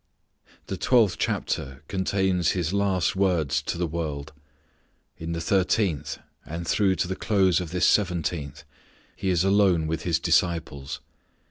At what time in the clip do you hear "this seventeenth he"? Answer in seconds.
7.69-9.29